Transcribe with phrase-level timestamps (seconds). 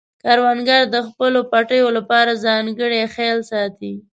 [0.23, 3.93] کروندګر د خپلو پټیو لپاره ځانګړی خیال ساتي